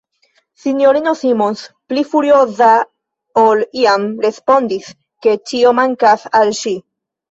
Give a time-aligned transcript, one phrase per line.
[0.61, 2.71] S-ino Simons, pli furioza
[3.45, 4.93] ol iam, respondis,
[5.25, 6.79] ke ĉio mankas al ŝi.